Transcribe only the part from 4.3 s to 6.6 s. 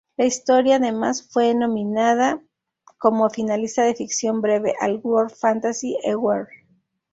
breve al World Fantasy Award.